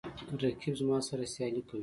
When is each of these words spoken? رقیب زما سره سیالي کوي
رقیب 0.43 0.75
زما 0.79 0.97
سره 1.07 1.23
سیالي 1.33 1.61
کوي 1.67 1.79